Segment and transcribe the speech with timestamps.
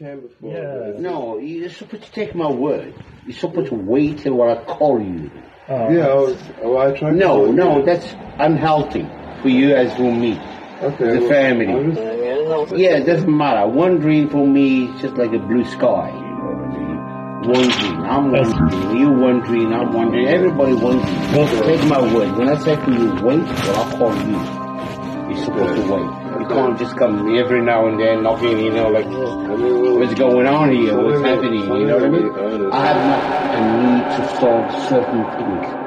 [0.00, 0.22] Yeah, I came.
[0.22, 0.94] We came before.
[0.94, 1.00] Yeah.
[1.00, 2.94] No, you're supposed to take my word.
[3.26, 5.30] You're supposed to wait till what I call you.
[5.68, 5.90] Oh.
[5.90, 6.36] Yeah, I was.
[6.62, 7.14] Well, I tried.
[7.14, 9.06] No, to no, that's unhealthy
[9.42, 10.38] for you as for me.
[10.82, 11.12] Okay.
[11.12, 11.94] the well, family.
[11.94, 13.68] Just- Yeah, it doesn't matter.
[13.68, 16.10] One dream for me is just like a blue sky.
[16.10, 17.02] You know what I mean?
[17.52, 18.02] One dream.
[18.02, 18.96] I'm one dream.
[18.96, 19.72] You one dream.
[19.72, 20.26] I'm one dream.
[20.28, 21.62] Everybody one dream.
[21.62, 22.36] Take my word.
[22.36, 25.34] When I say to you, wait, well, I'll call you.
[25.34, 26.21] You're supposed to wait.
[26.40, 29.98] You can't just come every now and then knocking, you know, like, I mean, well,
[29.98, 30.96] what's going on here?
[30.98, 31.64] What's happening?
[31.64, 32.72] You know what I mean?
[32.72, 33.22] I have not
[33.54, 35.82] a need to solve certain things.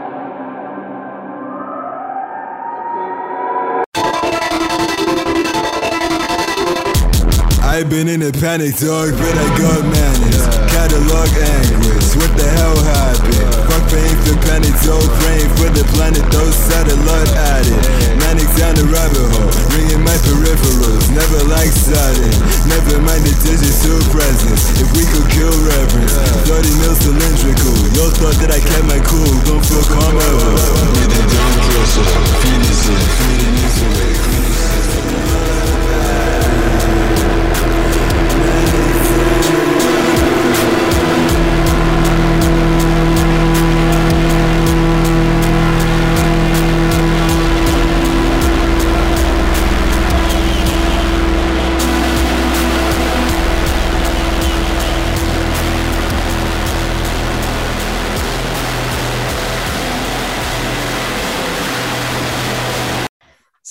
[7.76, 10.48] I've been in a panic, dog, but I got manners.
[10.72, 13.36] Catalog anguish, what the hell happened?
[13.68, 17.76] Fuck pain for panic, dog, praying for the planet, those satellite added.
[18.24, 19.85] Manic down the rabbit hole, ringing my peripherals,
[21.16, 22.30] never like sudden.
[22.68, 26.12] Never mind the digital presence, if we could kill reverence.
[26.44, 30.52] 30 mil cylindrical, y'all thought that I kept my cool, don't feel calm ever.
[31.00, 32.10] With the down pressure,
[32.44, 34.55] feelings in, feeding into it.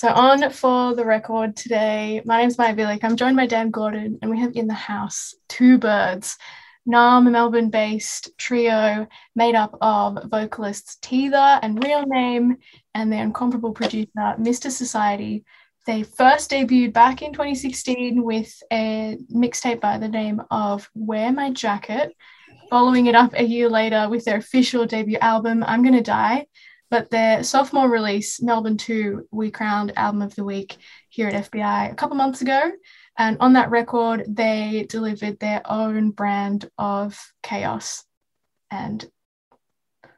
[0.05, 3.03] So on for the record today, my name's Maya Billick.
[3.03, 6.37] I'm joined by Dan Gordon, and we have in the house two birds.
[6.87, 12.57] Naarm, a Melbourne-based trio made up of vocalists Teether and Real Name,
[12.93, 14.69] and their incomparable producer, Mr.
[14.69, 15.43] Society.
[15.87, 21.49] They first debuted back in 2016 with a mixtape by the name of Wear My
[21.49, 22.15] Jacket,
[22.69, 26.45] following it up a year later with their official debut album, I'm Gonna Die.
[26.91, 30.77] But their sophomore release, Melbourne 2, we crowned Album of the Week
[31.09, 32.71] here at FBI a couple months ago.
[33.17, 38.03] And on that record, they delivered their own brand of chaos
[38.69, 39.05] and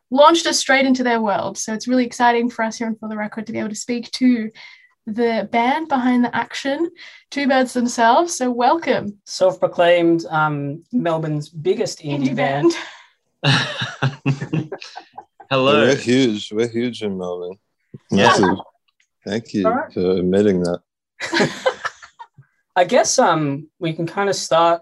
[0.10, 1.58] launched us straight into their world.
[1.58, 3.76] So it's really exciting for us here on For the Record to be able to
[3.76, 4.50] speak to
[5.06, 6.90] the band behind the action,
[7.32, 8.38] Two Birds themselves.
[8.38, 12.74] So welcome, Self-proclaimed um, Melbourne's biggest indie, indie band.
[13.44, 14.67] band.
[15.50, 15.86] Hello.
[15.86, 16.52] We're huge.
[16.52, 17.58] We're huge in Melbourne.
[18.12, 18.56] Yeah.
[19.26, 19.94] Thank you All right.
[19.94, 20.82] for admitting that.
[22.76, 24.82] I guess um, we can kind of start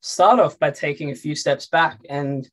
[0.00, 2.48] start off by taking a few steps back and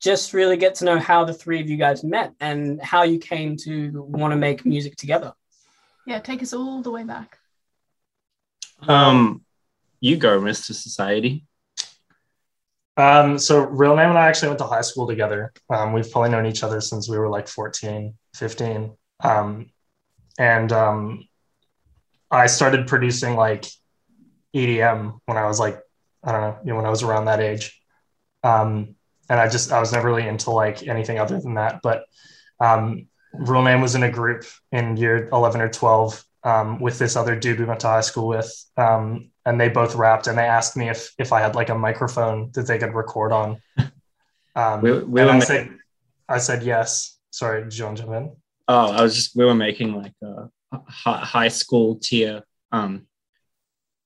[0.00, 3.18] just really get to know how the three of you guys met and how you
[3.18, 5.32] came to want to make music together.
[6.06, 7.38] Yeah, take us all the way back.
[8.88, 9.44] Um,
[10.00, 10.72] you go, Mr.
[10.72, 11.44] Society.
[13.00, 15.52] Um, so real name and I actually went to high school together.
[15.70, 18.94] Um, we've probably known each other since we were like 14, 15.
[19.24, 19.70] Um,
[20.38, 21.26] and um,
[22.30, 23.64] I started producing like
[24.54, 25.80] EDM when I was like,
[26.22, 27.80] I don't know, you know, when I was around that age.
[28.42, 28.96] Um,
[29.30, 31.80] and I just, I was never really into like anything other than that.
[31.82, 32.04] But
[32.60, 37.16] um, real name was in a group in year 11 or 12 um, with this
[37.16, 38.50] other dude we went to high school with.
[38.76, 41.74] Um, and they both rapped and they asked me if, if I had like a
[41.74, 43.60] microphone that they could record on.
[44.56, 45.70] Um, We- we and were I ma- said,
[46.28, 47.16] I said yes.
[47.30, 48.36] Sorry, did you want to jump in?
[48.66, 50.48] Oh, I was just we were making like a
[50.90, 53.06] high school tier, um,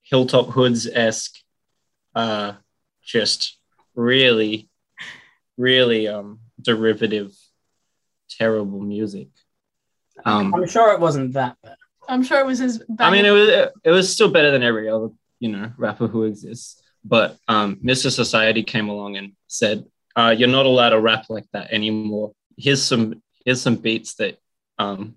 [0.03, 1.35] Hilltop Hoods esque,
[2.15, 2.53] uh,
[3.03, 3.59] just
[3.95, 4.69] really,
[5.57, 7.33] really um derivative,
[8.29, 9.29] terrible music.
[10.27, 11.77] Um, I'm sure it wasn't that bad.
[12.09, 12.79] I'm sure it was his.
[12.89, 13.07] bad.
[13.07, 13.49] I mean, it was
[13.85, 15.09] it was still better than every other
[15.41, 16.83] you know rapper who exists.
[17.05, 18.11] But um, Mr.
[18.11, 19.85] Society came along and said,
[20.17, 22.33] uh, "You're not allowed to rap like that anymore.
[22.57, 24.39] Here's some here's some beats that
[24.79, 25.17] um,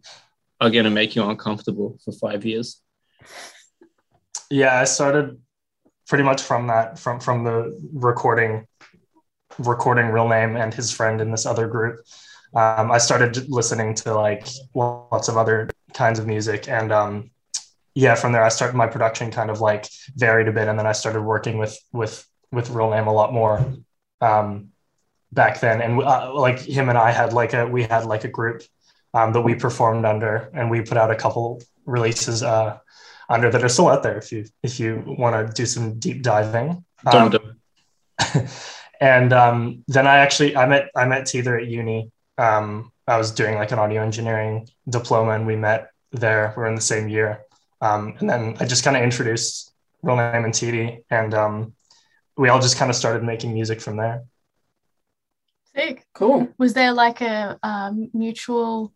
[0.60, 2.82] are gonna make you uncomfortable for five years."
[4.50, 5.42] Yeah, I started
[6.08, 8.68] pretty much from that, from from the recording,
[9.60, 12.00] recording real name and his friend in this other group.
[12.56, 17.32] Um, I started listening to like lots of other kinds of music, and um,
[17.96, 20.86] yeah, from there I started my production kind of like varied a bit, and then
[20.86, 23.66] I started working with with with Real Name a lot more
[24.22, 24.70] um,
[25.32, 25.82] back then.
[25.82, 28.62] And uh, like him and I had like a we had like a group
[29.14, 32.78] um, that we performed under, and we put out a couple releases uh,
[33.30, 36.22] under that are still out there if you if you want to do some deep
[36.22, 36.86] diving.
[37.06, 37.34] Um,
[39.02, 42.12] and um, then I actually I met I met Teether at uni.
[42.38, 46.54] Um, I was doing like an audio engineering diploma, and we met there.
[46.56, 47.42] We're in the same year,
[47.82, 51.74] um, and then I just kind of introduced Real Name and TD, and um,
[52.36, 54.24] we all just kind of started making music from there.
[55.76, 56.06] Sick.
[56.14, 56.50] Cool.
[56.58, 58.94] Was there like a um, mutual?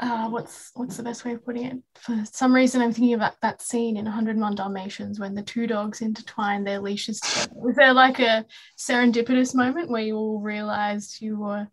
[0.00, 1.76] Uh, what's what's the best way of putting it?
[1.94, 6.00] For some reason, I'm thinking about that scene in 101 Dalmatians when the two dogs
[6.00, 7.52] intertwine their leashes together.
[7.54, 8.44] Was there like a
[8.78, 11.68] serendipitous moment where you all realized you were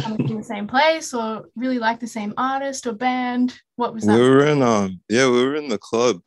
[0.00, 3.58] coming the same place, or really like the same artist or band?
[3.76, 4.18] What was that?
[4.18, 6.20] We were in um yeah, we were in the club.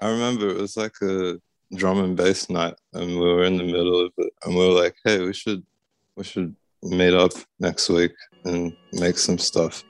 [0.00, 1.38] I remember it was like a
[1.74, 4.82] drum and bass night and we were in the middle of it and we were
[4.82, 5.64] like, hey, we should
[6.16, 8.12] we should meet up next week
[8.44, 9.84] and make some stuff.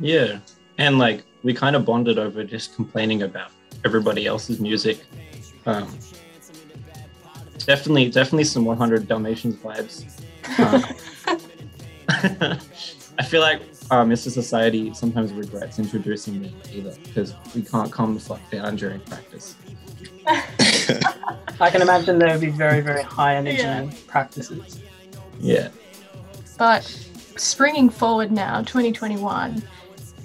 [0.00, 0.38] Yeah.
[0.78, 3.50] And like we kind of bonded over just complaining about
[3.84, 5.04] everybody else's music.
[5.64, 5.88] Um,
[7.58, 10.04] definitely, definitely some 100 Dalmatians vibes.
[10.58, 10.84] Um,
[13.18, 13.60] I feel like
[13.90, 14.30] uh, Mr.
[14.30, 19.56] Society sometimes regrets introducing me either because we can't calm the fuck down during practice.
[20.28, 23.90] I can imagine there would be very, very high energy Yeah.
[24.06, 24.80] practices.
[25.40, 25.68] Yeah.
[26.58, 26.84] But
[27.36, 29.62] springing forward now, 2021,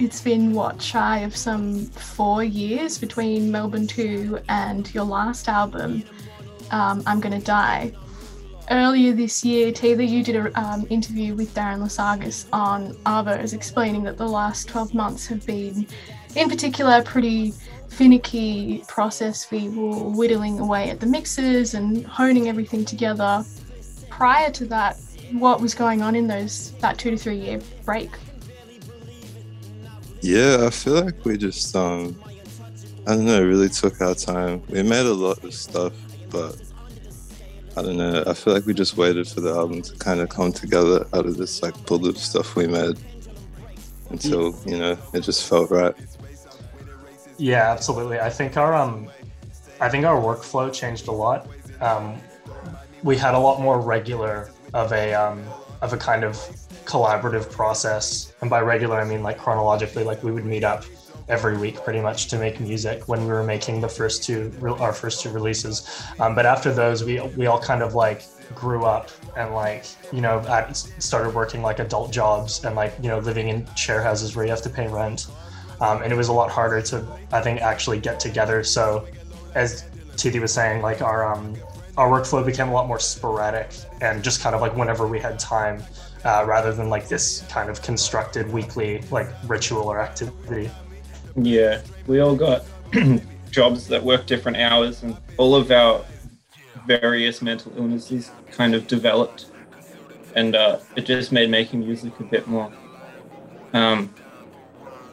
[0.02, 6.04] it's been what shy of some four years between Melbourne 2 and your last album,
[6.72, 7.92] um, I'm Gonna Die.
[8.72, 14.02] Earlier this year, Taylor, you did an um, interview with Darren Lasagas on Arvos explaining
[14.04, 15.86] that the last 12 months have been,
[16.36, 17.54] in particular, a pretty
[17.90, 23.46] finicky process you all whittling away at the mixes and honing everything together.
[24.10, 24.98] Prior to that,
[25.34, 28.10] what was going on in those that two to three year break?
[30.22, 32.16] Yeah, I feel like we just um
[33.08, 34.62] I don't know, really took our time.
[34.70, 35.94] We made a lot of stuff,
[36.30, 36.56] but
[37.76, 38.24] I don't know.
[38.28, 41.26] I feel like we just waited for the album to kind of come together out
[41.26, 43.00] of this like pool of stuff we made
[44.12, 45.96] until, you know, it just felt right.
[47.38, 48.20] Yeah, absolutely.
[48.20, 49.10] I think our um,
[49.80, 51.48] I think our workflow changed a lot.
[51.80, 52.22] Um,
[53.02, 55.44] we had a lot more regular of a um,
[55.82, 56.38] of a kind of
[56.86, 60.04] collaborative process, and by regular I mean like chronologically.
[60.04, 60.84] Like we would meet up
[61.30, 64.94] every week pretty much to make music when we were making the first two our
[64.94, 66.04] first two releases.
[66.20, 68.24] Um, but after those, we we all kind of like
[68.54, 70.42] grew up and like you know
[70.74, 74.52] started working like adult jobs and like you know living in share houses where you
[74.52, 75.28] have to pay rent
[75.80, 79.08] um, and it was a lot harder to i think actually get together so
[79.56, 79.86] as
[80.16, 81.56] td was saying like our um,
[81.98, 83.70] our workflow became a lot more sporadic
[84.02, 85.82] and just kind of like whenever we had time
[86.24, 90.70] uh, rather than like this kind of constructed weekly like ritual or activity
[91.36, 92.64] Yeah, we all got
[93.52, 96.04] jobs that work different hours, and all of our
[96.86, 99.46] various mental illnesses kind of developed,
[100.36, 102.72] and uh, it just made making music a bit more
[103.74, 104.14] um,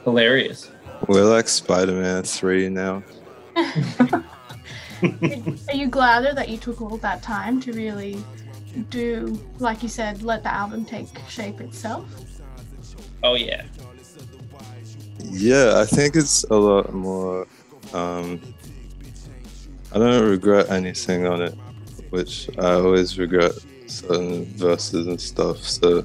[0.04, 0.70] hilarious.
[1.06, 3.02] We're like Spider Man 3 now.
[3.56, 4.24] Are
[5.74, 8.18] you glad that you took all that time to really
[8.90, 12.06] do, like you said, let the album take shape itself?
[13.22, 13.64] Oh yeah,
[15.18, 17.46] Yeah, I think it's a lot more.
[17.92, 18.40] Um,
[19.92, 21.54] I don't regret anything on it,
[22.10, 23.52] which I always regret
[23.86, 25.58] certain verses and stuff.
[25.64, 26.04] So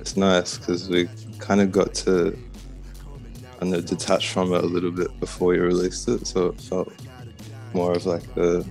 [0.00, 2.36] it's nice because we kind of got to
[3.60, 6.26] kind of detach from it a little bit before we released it.
[6.26, 6.92] So it felt
[7.74, 8.64] more of like a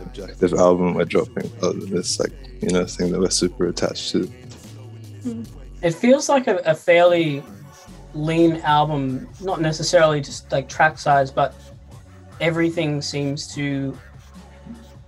[0.00, 4.10] objective album we're dropping rather than this like you know thing that we're super attached
[4.12, 4.30] to.
[5.82, 7.42] It feels like a, a fairly
[8.14, 11.54] lean album, not necessarily just like track size, but
[12.40, 13.96] everything seems to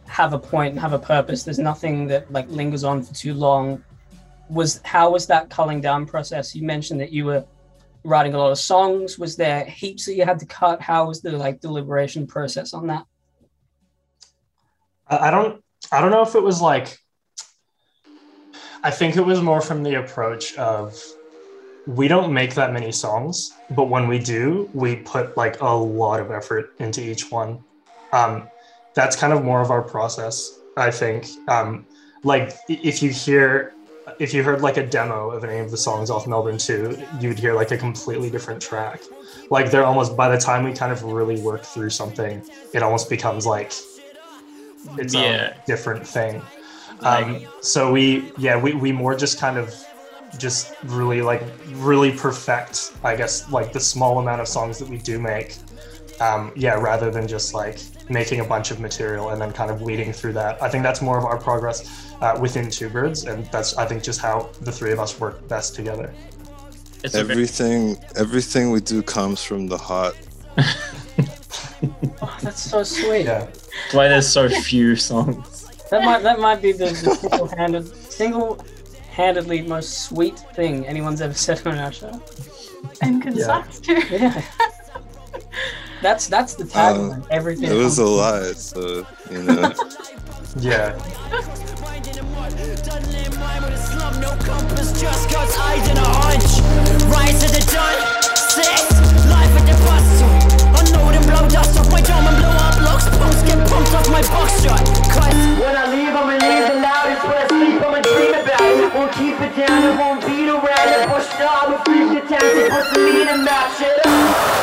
[0.06, 1.42] have a point and have a purpose.
[1.42, 3.82] There's nothing that like lingers on for too long.
[4.50, 6.54] Was how was that culling down process?
[6.54, 7.44] You mentioned that you were
[8.04, 9.18] writing a lot of songs.
[9.18, 10.80] Was there heaps that you had to cut?
[10.80, 13.04] How was the like deliberation process on that?
[15.10, 16.98] I don't I don't know if it was like
[18.82, 21.02] I think it was more from the approach of
[21.86, 26.20] we don't make that many songs, but when we do, we put like a lot
[26.20, 27.64] of effort into each one.
[28.12, 28.48] Um,
[28.94, 31.26] that's kind of more of our process, I think.
[31.48, 31.86] Um,
[32.24, 33.72] like if you hear
[34.18, 37.38] if you heard like a demo of any of the songs off Melbourne 2, you'd
[37.38, 39.00] hear like a completely different track.
[39.50, 42.42] Like they're almost by the time we kind of really work through something,
[42.74, 43.72] it almost becomes like
[44.96, 45.52] its Yeah.
[45.54, 46.40] own different thing.
[47.00, 49.74] Um, so we yeah, we, we more just kind of
[50.36, 51.42] just really like
[51.74, 55.56] really perfect, I guess, like the small amount of songs that we do make.
[56.20, 57.78] Um, yeah, rather than just like
[58.10, 60.60] making a bunch of material and then kind of weeding through that.
[60.60, 64.02] I think that's more of our progress uh, within Two Birds, and that's I think
[64.02, 66.12] just how the three of us work best together.
[67.04, 70.16] It's a very- Everything, everything we do comes from the heart.
[72.42, 73.24] That's so sweet.
[73.26, 75.66] Yeah, that's why there's so few songs.
[75.90, 81.66] That might that might be the, the single-handed single-handedly most sweet thing anyone's ever said
[81.66, 82.20] on our show.
[83.02, 84.00] and concise too.
[84.10, 84.42] Yeah.
[86.02, 87.14] That's that's the tagline.
[87.14, 87.70] Um, everything.
[87.70, 89.74] It was a from- lie, so you know.
[90.60, 90.94] yeah.
[94.20, 96.60] No compass, just God's eyes and a hunch.
[97.12, 97.96] Rise to the dawn,
[98.34, 98.90] six,
[99.30, 100.27] life at the bus stop.
[100.27, 100.27] Unload and
[101.28, 103.06] blow dust off my dome and blow up locks.
[103.20, 104.80] Pumps get pumped off my box shot.
[105.12, 107.22] Cause when I leave, I'ma leave the loudest.
[107.28, 108.88] When I sleep, I'ma dream about it.
[108.96, 111.04] Won't keep it down, it won't beat around it.
[111.12, 114.00] Push arm, freak the town, to put some meat in that shit.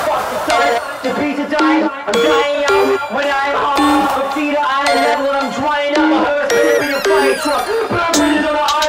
[0.09, 0.69] Fuck the sun,
[1.05, 1.85] the beats are dying.
[1.85, 4.33] I'm dying young when I'm home.
[4.33, 6.07] Feet are out of level, I'm drying up.
[6.09, 7.63] My hearse better be a fire truck.
[7.93, 8.84] I'm ready on the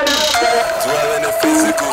[1.56, 1.88] physical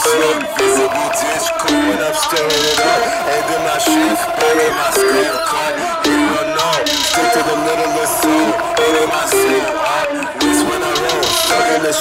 [0.59, 2.99] visible ditch, cool up, stirring it up.
[3.31, 4.23] End in my shift,
[4.75, 4.89] my
[5.47, 5.73] cut.
[6.03, 8.49] You don't know, stick to the littlest soul.
[8.83, 9.63] It ain't my soul,
[10.67, 11.93] when I roll, stuck in the.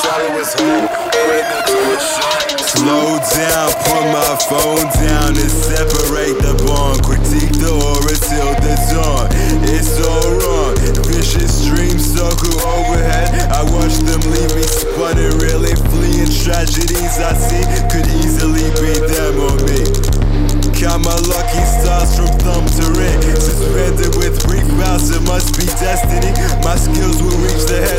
[0.59, 2.43] Already the door shut.
[2.67, 7.05] Slow down, put my phone down and separate the bond.
[7.07, 9.29] Critique the aura till the dawn.
[9.71, 10.63] It's all wrong.
[11.73, 13.33] Streams circle overhead.
[13.49, 19.41] I watch them leave me sputting, really fleeing tragedies I see could easily be them
[19.41, 19.81] or me.
[20.77, 23.23] Count my lucky stars from thumb to ring.
[23.41, 26.37] Suspended with brief bouts, it must be destiny.
[26.61, 27.92] My skills will reach the head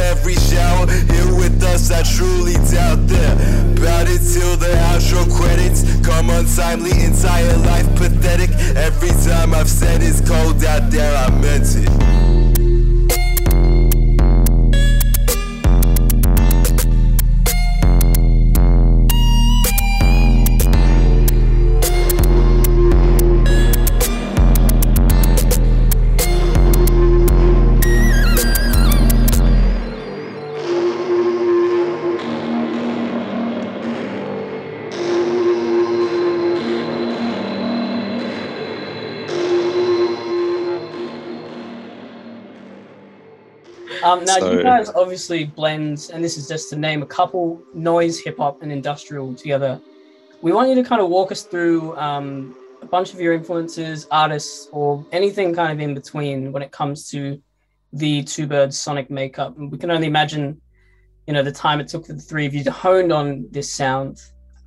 [0.00, 0.86] every shower.
[0.86, 3.36] Here with us, I truly doubt there.
[3.76, 6.92] Bout it till the outro credits come untimely.
[7.04, 8.50] Entire life pathetic.
[8.76, 12.39] Every time I've said it's cold out there, I meant it.
[44.10, 48.18] Um, now you guys obviously blend, and this is just to name a couple noise,
[48.18, 49.80] hip hop, and industrial together.
[50.42, 54.08] We want you to kind of walk us through um, a bunch of your influences,
[54.10, 57.40] artists, or anything kind of in between when it comes to
[57.92, 59.56] the Two Birds sonic makeup.
[59.56, 60.60] And we can only imagine,
[61.28, 63.72] you know, the time it took for the three of you to hone on this
[63.72, 64.20] sound.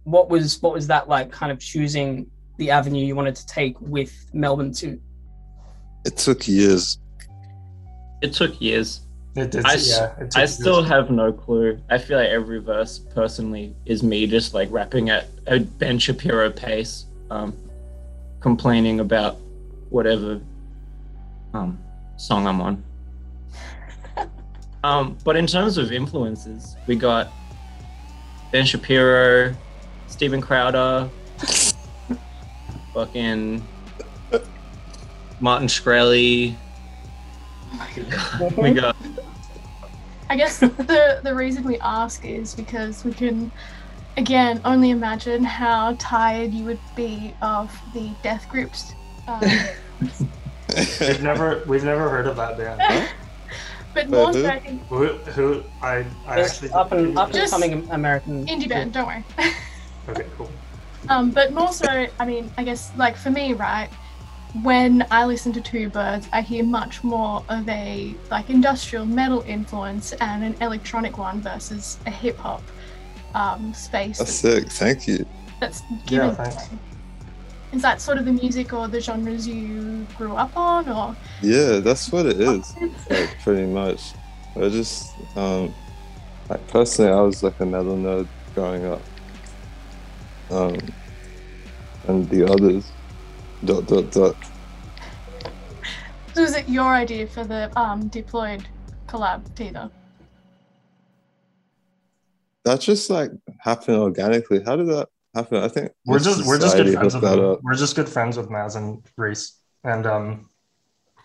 [0.05, 1.31] What was what was that like?
[1.31, 5.01] Kind of choosing the avenue you wanted to take with Melbourne Two.
[6.05, 6.97] It took years.
[8.21, 9.05] It took years.
[9.35, 9.65] It did.
[9.65, 10.53] I, s- yeah, it I years.
[10.53, 11.79] still have no clue.
[11.89, 16.51] I feel like every verse personally is me just like rapping at a Ben Shapiro
[16.51, 17.55] pace, um,
[18.39, 19.37] complaining about
[19.89, 20.39] whatever
[21.53, 21.79] um,
[22.17, 22.83] song I'm on.
[24.83, 27.31] um, but in terms of influences, we got
[28.51, 29.55] Ben Shapiro,
[30.07, 31.09] Steven Crowder,
[32.93, 33.65] fucking
[35.39, 36.55] Martin Shkreli.
[38.57, 38.95] we got
[40.33, 43.51] I guess the the reason we ask is because we can
[44.17, 48.93] again only imagine how tired you would be of the Death Grips.
[49.27, 49.41] Um,
[50.99, 53.09] We've never we've never heard of that band.
[53.93, 54.41] but more who?
[54.41, 54.59] so I
[54.89, 59.23] Who, who I I actually up and up and coming American indie band, don't worry.
[60.09, 60.49] Okay, cool.
[61.09, 63.89] Um, but more so, I mean, I guess like for me, right?
[64.61, 69.43] When I listen to Two Birds, I hear much more of a like industrial metal
[69.47, 72.61] influence and an electronic one versus a hip hop
[73.33, 74.69] um, space That's sick.
[74.69, 75.25] Thank you.
[75.59, 76.29] that's given.
[76.29, 76.69] Yeah, thanks.
[77.71, 81.79] Is that sort of the music or the genres you grew up on, or Yeah,
[81.79, 82.75] that's what it is.
[83.09, 84.13] Like pretty much.
[84.55, 85.73] I just um
[86.47, 89.01] like personally I was like a metal nerd growing up.
[90.51, 90.77] Um,
[92.07, 92.91] and the others.
[93.65, 94.35] Dot dot dot.
[96.33, 98.67] So is it your idea for the um, deployed
[99.07, 99.89] collab, Peter?
[102.65, 104.61] That just like happened organically.
[104.65, 105.63] How did that happen?
[105.63, 107.57] I think We're just we're just good friends with that them.
[107.61, 110.49] We're just good friends with Maz and Reese, and um,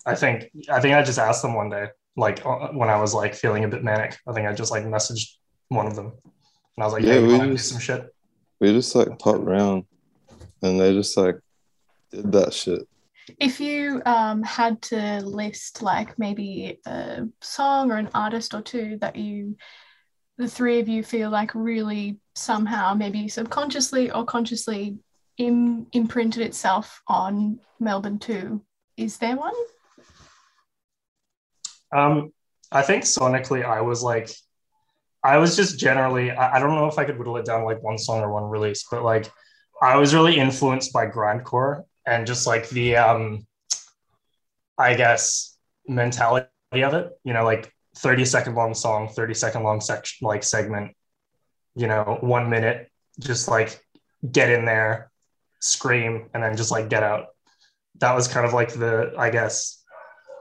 [0.06, 3.14] I think I think I just asked them one day, like uh, when I was
[3.14, 4.16] like feeling a bit manic.
[4.28, 5.36] I think I just like messaged
[5.68, 8.14] one of them, and I was like, Yeah, "Hey, we want to do some shit?"
[8.60, 9.84] We just like popped around,
[10.62, 11.38] and they just like
[12.10, 12.88] did that shit.
[13.38, 18.96] If you um, had to list like maybe a song or an artist or two
[19.00, 19.56] that you,
[20.38, 24.98] the three of you feel like really somehow, maybe subconsciously or consciously,
[25.36, 28.62] Im- imprinted itself on Melbourne too,
[28.96, 29.54] is there one?
[31.94, 32.32] Um,
[32.72, 34.30] I think sonically, I was like,
[35.22, 37.82] I was just generally, I, I don't know if I could whittle it down like
[37.82, 39.30] one song or one release, but like,
[39.80, 43.46] I was really influenced by grindcore and just like the, um,
[44.76, 47.12] I guess, mentality of it.
[47.24, 50.96] You know, like 30 second long song, 30 second long section, like segment,
[51.74, 53.84] you know, one minute, just like
[54.30, 55.10] get in there,
[55.60, 57.26] scream, and then just like get out.
[58.00, 59.82] That was kind of like the, I guess,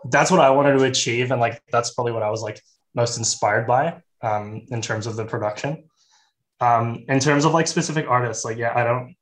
[0.10, 2.62] that's what I wanted to achieve, and like that's probably what I was like
[2.94, 5.84] most inspired by um, in terms of the production.
[6.60, 9.16] Um, in terms of like specific artists, like yeah, I don't,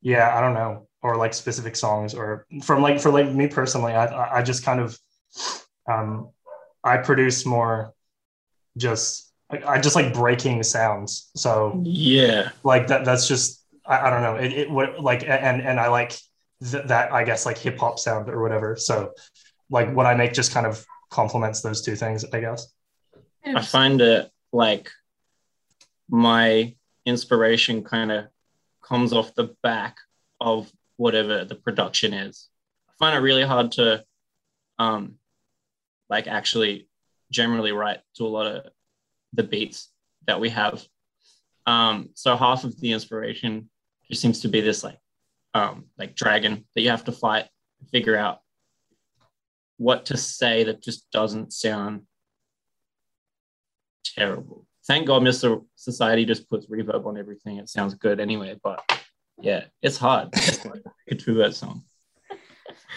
[0.00, 3.92] yeah, I don't know, or like specific songs, or from like for like me personally,
[3.92, 4.98] I I- just kind of,
[5.90, 6.30] um,
[6.82, 7.94] I produce more,
[8.76, 11.30] just I I just like breaking sounds.
[11.36, 12.50] So Yeah.
[12.64, 15.88] like that that's just I, I don't know it, it what like and and I
[15.88, 16.10] like
[16.62, 18.76] th- that I guess like hip hop sound or whatever.
[18.76, 19.12] So
[19.70, 22.66] like what I make just kind of complements those two things, I guess.
[23.46, 24.90] I find it like
[26.08, 26.74] my
[27.06, 28.26] inspiration kind of
[28.82, 29.96] comes off the back
[30.40, 32.48] of whatever the production is.
[32.88, 34.04] I find it really hard to
[34.78, 35.14] um
[36.10, 36.88] like actually
[37.30, 38.66] generally write to a lot of
[39.32, 39.90] the beats
[40.26, 40.84] that we have.
[41.66, 43.70] Um so half of the inspiration
[44.10, 44.98] just seems to be this like
[45.54, 47.48] um like dragon that you have to fight,
[47.80, 48.40] to figure out
[49.78, 52.02] what to say that just doesn't sound
[54.04, 54.66] terrible.
[54.86, 55.64] Thank God Mr.
[55.76, 57.58] Society just puts reverb on everything.
[57.58, 58.82] It sounds good anyway, but
[59.40, 60.30] yeah, it's hard.
[60.32, 61.84] It's hard to make a song.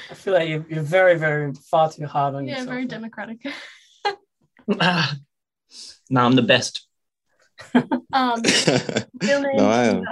[0.10, 2.68] I feel like you're, you're very, very far too hard on Yeah, yourself.
[2.68, 3.46] Yeah, very democratic.
[4.80, 5.16] Ah,
[6.10, 6.88] no, I'm the best.
[8.14, 8.42] Um,
[9.24, 10.06] No, I am.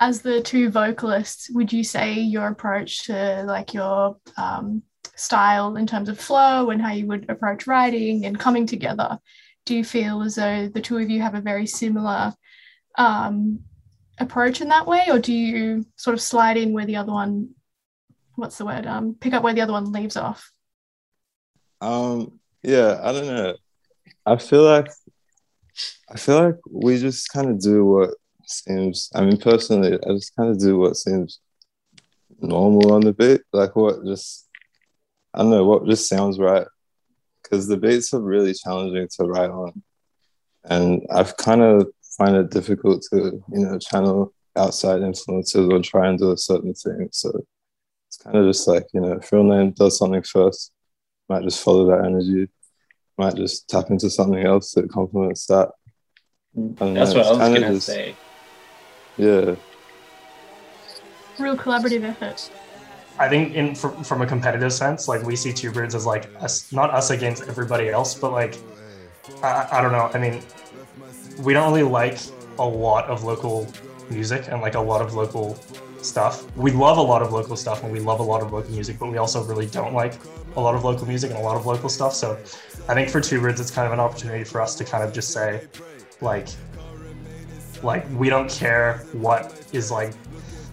[0.00, 4.82] As the two vocalists, would you say your approach to like your um,
[5.16, 9.18] style in terms of flow and how you would approach writing and coming together?
[9.64, 12.34] Do you feel as though the two of you have a very similar
[12.98, 13.60] um,
[14.18, 17.50] approach in that way, or do you sort of slide in where the other one,
[18.36, 20.50] what's the word, um, pick up where the other one leaves off?
[21.80, 23.56] Um, yeah, I don't know.
[24.26, 24.88] I feel like
[26.08, 28.10] I feel like we just kind of do what
[28.46, 29.10] seems.
[29.14, 31.40] I mean, personally, I just kind of do what seems
[32.40, 34.48] normal on the beat, like what just
[35.34, 36.66] I don't know what just sounds right.
[37.42, 39.82] Because the beats are really challenging to write on,
[40.64, 46.08] and I've kind of find it difficult to you know channel outside influences or try
[46.08, 47.08] and do a certain thing.
[47.12, 47.44] So
[48.08, 50.72] it's kind of just like you know, if real name does something first,
[51.28, 52.48] might just follow that energy
[53.16, 55.70] might just tap into something else that complements that.
[56.56, 56.80] Mm.
[56.80, 58.16] And That's yeah, what I was gonna just- say.
[59.16, 59.54] Yeah,
[61.38, 62.50] Real collaborative effort.
[63.18, 66.28] I think in from, from a competitive sense, like we see Two Birds as like
[66.40, 68.56] us, not us against everybody else, but like
[69.42, 70.10] I, I don't know.
[70.12, 70.42] I mean,
[71.38, 72.18] we don't really like
[72.58, 73.66] a lot of local
[74.10, 75.58] music and like a lot of local
[76.02, 76.44] stuff.
[76.56, 78.98] We love a lot of local stuff and we love a lot of local music,
[78.98, 80.14] but we also really don't like
[80.56, 82.14] a lot of local music and a lot of local stuff.
[82.14, 82.32] So
[82.88, 85.12] I think for Two Birds, it's kind of an opportunity for us to kind of
[85.12, 85.66] just say,
[86.20, 86.48] like,
[87.82, 90.12] like we don't care what is like.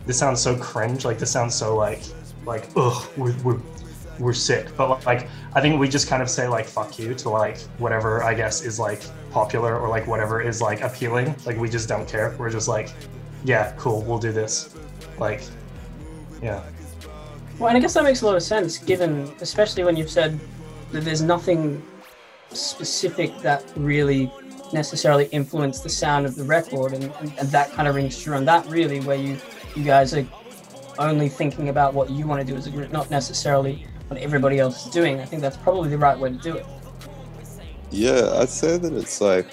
[0.05, 1.05] This sounds so cringe.
[1.05, 2.01] Like this sounds so like
[2.45, 3.59] like ugh we're, we're
[4.19, 4.67] we're sick.
[4.77, 8.23] But like i think we just kind of say like fuck you to like whatever
[8.23, 11.35] i guess is like popular or like whatever is like appealing.
[11.45, 12.35] Like we just don't care.
[12.37, 12.89] We're just like
[13.43, 14.75] yeah cool we'll do this.
[15.19, 15.41] Like
[16.41, 16.63] yeah.
[17.59, 20.39] Well, and I guess that makes a lot of sense, given, especially when you've said
[20.91, 21.85] that there's nothing
[22.49, 24.31] specific that really
[24.73, 28.33] necessarily influenced the sound of the record, and, and, and that kind of rings true
[28.33, 29.37] on that, really, where you,
[29.75, 30.25] you guys are
[30.97, 34.59] only thinking about what you want to do as a group, not necessarily what everybody
[34.59, 35.21] else is doing.
[35.21, 36.65] I think that's probably the right way to do it.
[37.91, 38.39] yeah.
[38.39, 39.47] I'd say that it's like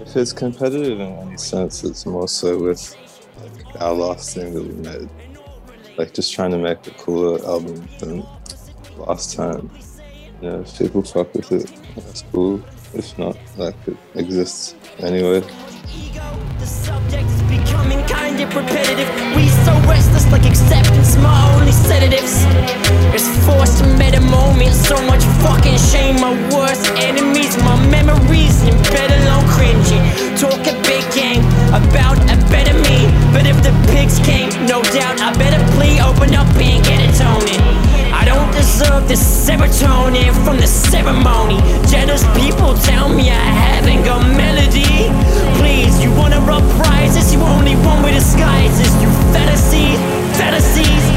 [0.00, 2.96] if it's competitive in any sense, it's more so with
[3.40, 5.08] like our last thing that we made.
[5.96, 8.26] Like just trying to make a cooler album than
[8.96, 9.70] last time.
[10.42, 12.60] You know, if people fuck with it, that's cool.
[12.94, 15.44] If not, like it exists anyway.
[15.92, 16.24] Ego,
[16.58, 19.08] the subject is becoming kind of repetitive.
[19.36, 22.46] We so restless, like acceptance, my only sedatives.
[23.12, 26.16] It's forced to meta moment, so much fucking shame.
[26.20, 30.00] My worst enemies, my memories, embedded alone cringy.
[30.40, 31.44] Talk a big game
[31.76, 33.04] about a better me.
[33.36, 37.12] But if the pigs came, no doubt, I better plea, open up and get it
[37.20, 38.03] toning.
[38.24, 41.58] I don't deserve this serotonin from the ceremony.
[41.92, 45.12] Jealous people tell me I haven't got melody.
[45.60, 47.34] Please, you wanna rub prizes?
[47.34, 48.90] You only one with disguises.
[49.02, 49.98] You fantasies,
[50.38, 51.13] fantasies.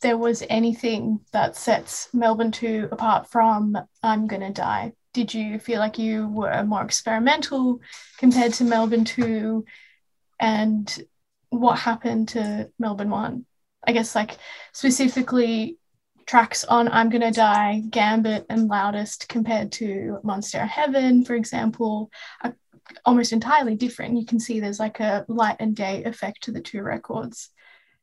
[0.00, 4.92] There was anything that sets Melbourne 2 apart from I'm Gonna Die?
[5.12, 7.80] Did you feel like you were more experimental
[8.18, 9.64] compared to Melbourne 2?
[10.40, 11.04] And
[11.50, 13.44] what happened to Melbourne 1?
[13.86, 14.36] I guess, like,
[14.72, 15.78] specifically
[16.26, 22.10] tracks on I'm Gonna Die, Gambit, and Loudest compared to Monster Heaven, for example,
[22.44, 22.54] are
[23.04, 24.18] almost entirely different.
[24.18, 27.50] You can see there's like a light and day effect to the two records.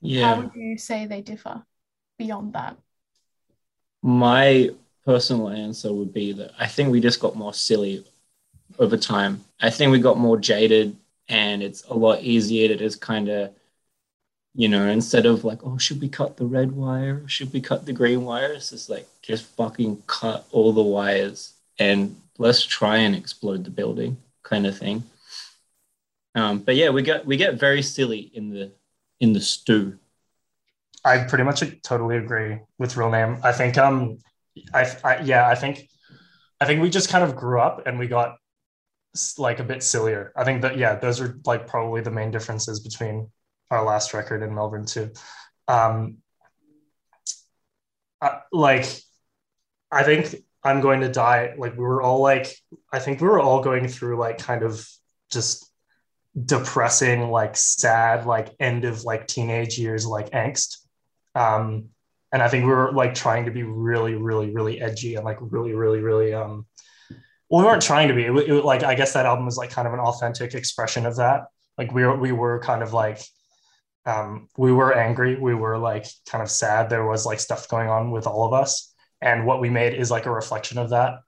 [0.01, 0.35] Yeah.
[0.35, 1.63] How would you say they differ
[2.17, 2.77] beyond that?
[4.01, 4.71] My
[5.05, 8.05] personal answer would be that I think we just got more silly
[8.79, 9.43] over time.
[9.61, 10.95] I think we got more jaded
[11.29, 13.51] and it's a lot easier to just kind of,
[14.53, 17.27] you know, instead of like, oh, should we cut the red wire?
[17.27, 18.53] Should we cut the green wire?
[18.53, 23.69] It's just like, just fucking cut all the wires and let's try and explode the
[23.71, 25.03] building kind of thing.
[26.35, 28.71] Um, but yeah, we get we get very silly in the
[29.19, 29.97] in the stew.
[31.05, 33.39] I pretty much totally agree with real name.
[33.43, 34.19] I think um
[34.73, 35.87] I, I yeah, I think
[36.61, 38.37] I think we just kind of grew up and we got
[39.37, 40.33] like a bit sillier.
[40.35, 43.31] I think that yeah, those are like probably the main differences between
[43.71, 45.11] our last record and Melbourne too.
[45.67, 46.19] Um
[48.21, 48.85] I- like
[49.91, 52.55] I think I'm going to die like we were all like
[52.91, 54.87] I think we were all going through like kind of
[55.31, 55.71] just
[56.45, 60.79] depressing like sad like end of like teenage years like angst
[61.35, 61.89] um
[62.31, 65.37] and i think we were like trying to be really really really edgy and like
[65.41, 66.65] really really really um
[67.49, 68.23] well we weren't trying to be.
[68.23, 71.17] It, it, like i guess that album was like kind of an authentic expression of
[71.17, 71.45] that.
[71.77, 73.21] Like we were we were kind of like
[74.05, 75.35] um we were angry.
[75.35, 76.89] We were like kind of sad.
[76.89, 78.93] There was like stuff going on with all of us.
[79.21, 81.19] And what we made is like a reflection of that.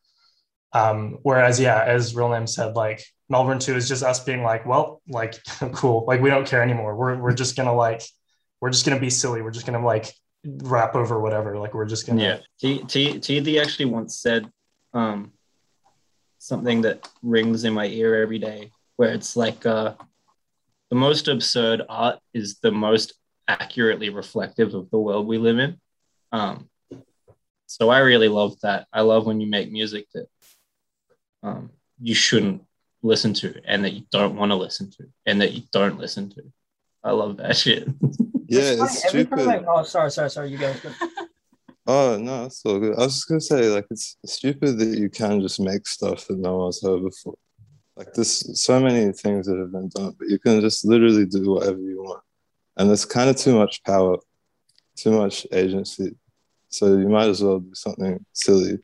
[0.74, 4.66] Um whereas yeah as real name said like melbourne 2 is just us being like
[4.66, 5.36] well like
[5.74, 6.06] cool.
[6.08, 6.96] Like we don't care anymore.
[6.96, 8.02] We're, we're just gonna like
[8.62, 10.14] we're just gonna be silly we're just gonna like
[10.46, 12.40] rap over whatever like we're just gonna Yeah.
[12.88, 14.50] T T actually once said
[14.94, 15.34] um
[16.38, 19.94] something that rings in my ear every day where it's like uh
[20.90, 23.14] the most absurd art is the most
[23.48, 25.80] accurately reflective of the world we live in.
[26.32, 26.70] Um,
[27.66, 28.88] so I really love that.
[28.94, 30.28] I love when you make music that
[31.44, 32.64] um, you shouldn't
[33.04, 36.30] listen to and that you don't want to listen to and that you don't listen
[36.32, 36.44] to.
[37.04, 37.88] I love that shit.
[38.48, 39.66] Yeah, funny, it's every time stupid.
[39.66, 40.50] I- oh, sorry, sorry, sorry.
[40.52, 40.80] You guys.
[41.90, 42.96] Oh no, it's all good.
[42.96, 46.38] I was just gonna say, like, it's stupid that you can just make stuff that
[46.38, 47.36] no one's heard before.
[47.96, 51.50] Like, there's so many things that have been done, but you can just literally do
[51.50, 52.22] whatever you want,
[52.76, 54.18] and there's kind of too much power,
[54.98, 56.14] too much agency.
[56.68, 58.80] So you might as well do something silly.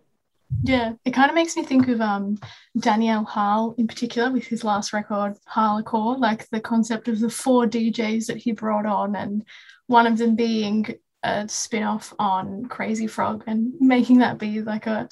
[0.62, 2.38] Yeah, it kind of makes me think of um
[2.78, 7.30] Danny L Harle in particular with his last record, Harlecore, like the concept of the
[7.30, 9.44] four DJs that he brought on, and
[9.88, 10.86] one of them being
[11.24, 15.10] a spin-off on Crazy Frog and making that be like a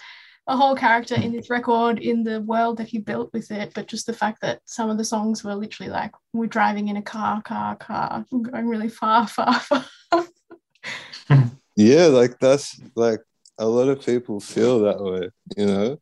[0.47, 3.87] a whole character in this record in the world that he built with it, but
[3.87, 7.01] just the fact that some of the songs were literally like we're driving in a
[7.01, 9.85] car, car, car, going really far, far, far.
[11.77, 13.21] Yeah, like that's like
[13.61, 15.97] a lot of people feel that way, you know.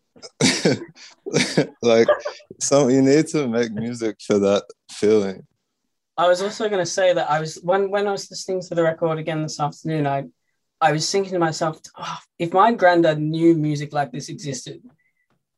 [1.81, 2.07] like,
[2.59, 5.45] some you need to make music for that feeling.
[6.17, 8.75] I was also going to say that I was when when I was listening to
[8.75, 10.07] the record again this afternoon.
[10.07, 10.25] I
[10.81, 14.81] I was thinking to myself, oh, if my granddad knew music like this existed,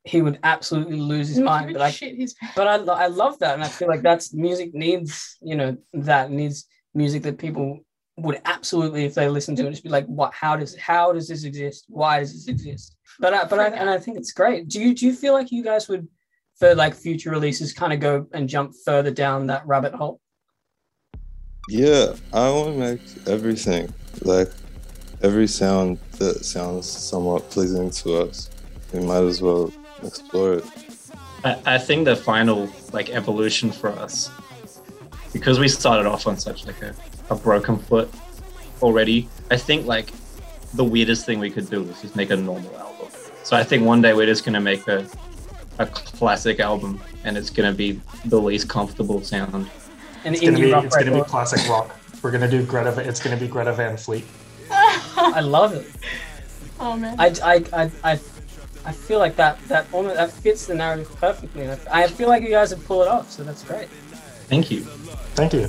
[0.03, 1.73] he would absolutely lose his mind.
[1.73, 4.73] But I, Shit, he's but I, I love that, and I feel like that's music
[4.73, 7.79] needs you know that needs music that people
[8.17, 10.33] would absolutely if they listen to it just be like, what?
[10.33, 11.85] How does how does this exist?
[11.87, 12.95] Why does this exist?
[13.19, 14.67] But I, but I, and I think it's great.
[14.67, 16.07] Do you do you feel like you guys would
[16.57, 20.19] for like future releases kind of go and jump further down that rabbit hole?
[21.69, 24.49] Yeah, I want to make everything like
[25.21, 28.49] every sound that sounds somewhat pleasing to us.
[28.93, 29.71] We might as well
[30.03, 30.65] explore it.
[31.43, 34.29] I, I think the final like evolution for us,
[35.33, 36.93] because we started off on such like a,
[37.31, 38.09] a broken foot
[38.83, 40.11] already, I think like
[40.73, 43.07] the weirdest thing we could do is just make a normal album.
[43.43, 45.07] So I think one day we're just gonna make a
[45.79, 49.69] a classic album and it's gonna be the least comfortable sound.
[50.25, 51.95] An It's gonna indie be rock it's gonna be classic rock.
[52.21, 52.93] We're gonna do Greta.
[52.99, 54.25] It's gonna be Greta Van Fleet.
[54.69, 55.87] I love it.
[56.79, 57.15] oh man.
[57.17, 58.11] I, I, I, I,
[58.85, 61.69] I feel like that that almost that fits the narrative perfectly.
[61.69, 63.87] I I feel like you guys have pulled it off, so that's great.
[64.49, 64.81] Thank you.
[65.35, 65.67] Thank you.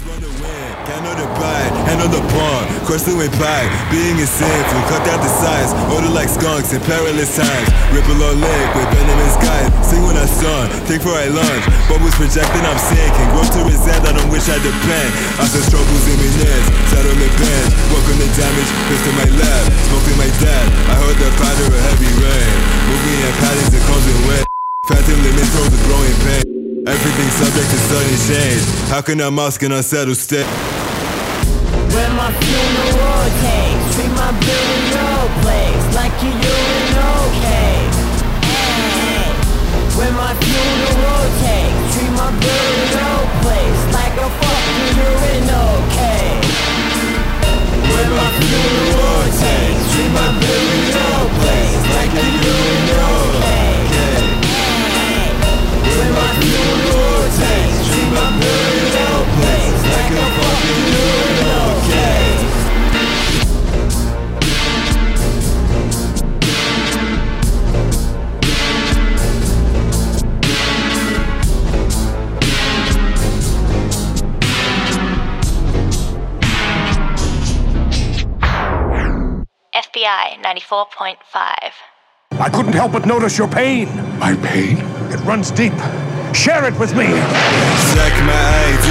[0.00, 3.68] Handle the pride, handle the pawn, crushing with pride.
[3.92, 7.68] Being is sinful, cut out the size, order like skunks in perilous times.
[7.92, 9.68] Ripple on lake with venomous skies.
[9.84, 11.64] Sing when I son, take for I lunge.
[11.84, 13.28] Bubbles projecting, I'm sinking.
[13.36, 15.10] Grow to resent, I don't wish I depend.
[15.36, 17.32] I said struggles in my nest, settlement.
[17.92, 20.66] Work on the damage, pistol my lab, smoking my dad.
[20.88, 22.56] I heard the patter of heavy rain.
[22.88, 24.44] Moving in patterns that comes in wet.
[24.88, 26.59] Phantom limits throws the growing pain.
[26.86, 28.64] Everything subject to sudden change.
[28.88, 30.46] How can a mouse can unsettle state?
[31.92, 37.84] When my funeral takes, treat my burial place like you doing okay.
[39.92, 46.32] When my funeral takes, treat my burial place like a fucking doing okay.
[47.92, 52.79] When my funeral takes, treat my burial place like you doing
[80.10, 81.72] FBI 94.5.
[82.32, 83.88] I couldn't help but notice your pain.
[84.18, 84.78] My pain?
[85.12, 85.74] It runs deep.
[86.34, 87.06] Share it with me.
[87.06, 88.38] Check my
[88.70, 88.86] ID,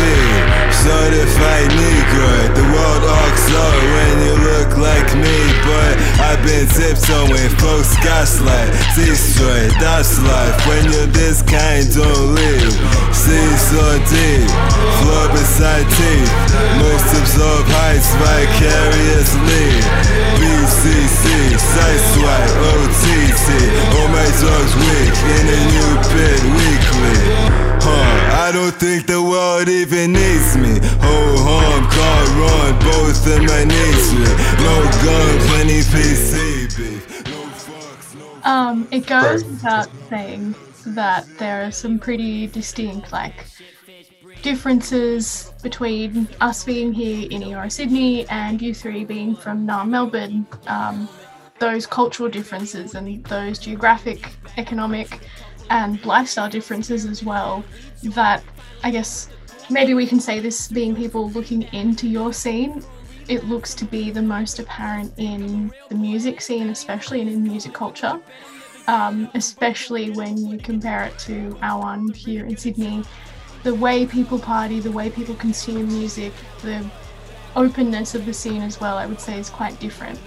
[0.76, 2.32] certified Negro.
[2.56, 8.72] The world arcs low when you look like me, but I've been tiptoeing, folks gaslight,
[8.96, 10.68] destroy, that's life.
[10.68, 12.76] When you're this kind, don't leave.
[13.16, 14.52] See so deep,
[15.00, 16.32] floor beside teeth.
[16.84, 20.19] Most absorb heights vicariously.
[20.80, 21.26] BCC,
[21.60, 23.48] sideswipe, OTT.
[24.00, 27.20] All my dogs weak in a new pit weekly.
[27.84, 30.80] Huh, I don't think the world even needs me.
[31.92, 34.38] Can't run, both of my with.
[34.60, 37.26] No gun, plenty PC beef.
[37.26, 43.46] No fucks, no Um, it goes without saying that there are some pretty distinct like
[44.42, 50.48] differences between us being here in Eora, Sydney, and you three being from Naarm, Melbourne.
[50.68, 51.10] Um,
[51.60, 55.20] those cultural differences and those geographic, economic,
[55.70, 57.64] and lifestyle differences as well.
[58.04, 58.44] That
[58.84, 59.30] I guess
[59.70, 62.84] maybe we can say this being people looking into your scene,
[63.28, 67.74] it looks to be the most apparent in the music scene, especially and in music
[67.74, 68.20] culture.
[68.88, 73.04] Um, especially when you compare it to our one here in Sydney.
[73.64, 76.86] The way people party, the way people consume music, the
[77.56, 80.20] openness of the scene as well, I would say, is quite different.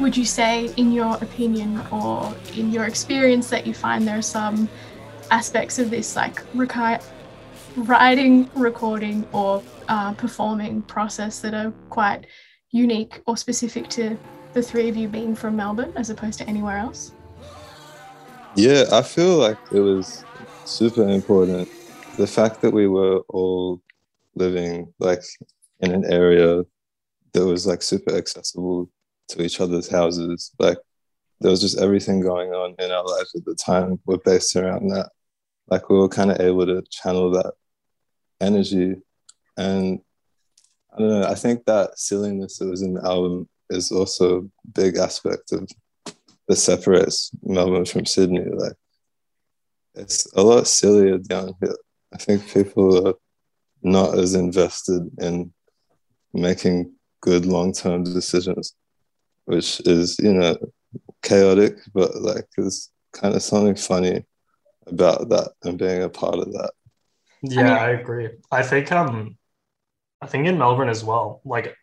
[0.00, 4.22] Would you say, in your opinion or in your experience, that you find there are
[4.22, 4.68] some
[5.30, 6.42] aspects of this, like
[7.76, 12.26] writing, recording, or uh, performing process that are quite
[12.70, 14.18] unique or specific to
[14.52, 17.12] the three of you being from Melbourne as opposed to anywhere else?
[18.56, 20.24] Yeah, I feel like it was
[20.64, 21.68] super important.
[22.16, 23.82] The fact that we were all
[24.36, 25.22] living like
[25.80, 26.62] in an area
[27.32, 28.88] that was like super accessible
[29.28, 30.52] to each other's houses.
[30.58, 30.78] Like
[31.40, 34.88] there was just everything going on in our lives at the time were based around
[34.88, 35.10] that.
[35.66, 37.54] Like we were kind of able to channel that
[38.40, 38.96] energy.
[39.56, 40.00] And
[40.94, 44.68] I don't know, I think that silliness that was in the album is also a
[44.70, 45.68] big aspect of
[46.46, 48.44] that separates Melbourne from Sydney.
[48.44, 48.74] Like
[49.94, 51.74] it's a lot sillier down here.
[52.14, 53.14] I think people are
[53.82, 55.52] not as invested in
[56.32, 58.74] making good long-term decisions,
[59.46, 60.56] which is you know
[61.22, 64.24] chaotic, but like there's kind of something funny
[64.86, 66.72] about that and being a part of that.
[67.42, 68.30] Yeah, I agree.
[68.50, 69.36] I think um
[70.20, 71.76] I think in Melbourne as well, like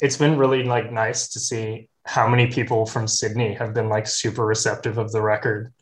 [0.00, 4.06] it's been really like nice to see how many people from Sydney have been like
[4.06, 5.72] super receptive of the record.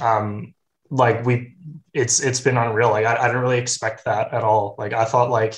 [0.00, 0.54] Um
[0.94, 1.56] like we
[1.92, 2.90] it's it's been unreal.
[2.90, 4.76] Like I, I didn't really expect that at all.
[4.78, 5.56] Like I thought like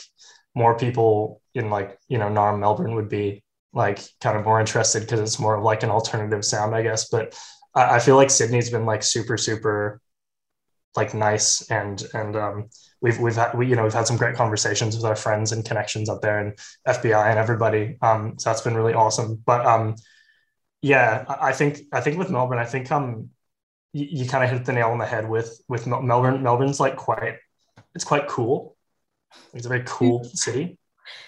[0.55, 5.01] more people in like, you know, non Melbourne would be like kind of more interested
[5.01, 7.09] because it's more of like an alternative sound, I guess.
[7.09, 7.39] But
[7.75, 10.01] I, I feel like Sydney's been like super, super
[10.97, 12.71] like nice and and um
[13.03, 15.67] we've we've had we you know we've had some great conversations with our friends and
[15.67, 19.95] connections up there and FBI and everybody um so that's been really awesome but um
[20.81, 23.29] yeah I I think I think with Melbourne I think um
[23.97, 26.97] you, you kind of hit the nail on the head with with Melbourne Melbourne's like
[26.97, 27.37] quite
[27.95, 28.77] it's quite cool.
[29.55, 30.79] It's a very cool city.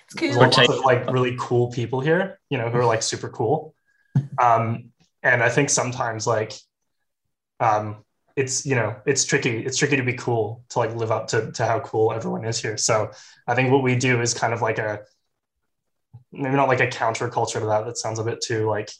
[0.04, 0.28] It's cool.
[0.28, 0.64] there's cool.
[0.64, 3.74] lots of like really cool people here you know who are like super cool.
[4.42, 4.90] Um
[5.22, 6.52] and I think sometimes like
[7.60, 8.04] um
[8.36, 11.50] it's you know it's tricky it's tricky to be cool to like live up to,
[11.52, 12.76] to how cool everyone is here.
[12.76, 13.10] So
[13.46, 15.00] i think what we do is kind of like a
[16.32, 18.90] maybe not like a counterculture to that that sounds a bit too like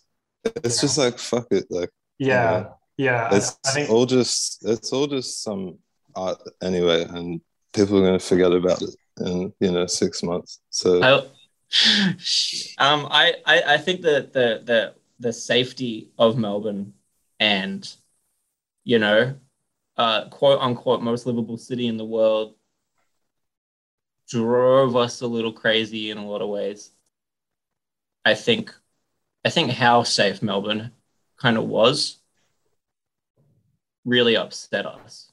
[0.65, 2.61] It's just like fuck it, like yeah.
[2.61, 5.79] know, yeah I, it's I think all just it's all just some
[6.15, 7.41] art anyway, and
[7.73, 10.61] people are gonna forget about it in you know six months.
[10.71, 11.23] So I,
[12.79, 16.95] um, I, I, I think that the, the, the safety of Melbourne
[17.39, 17.89] and,
[18.85, 19.35] you know,
[19.97, 22.55] uh, quote unquote, most livable city in the world
[24.29, 26.91] drove us a little crazy in a lot of ways.
[28.25, 28.75] I think,
[29.45, 30.93] I think how safe Melbourne
[31.37, 32.19] kind of was
[34.09, 35.31] really upset us.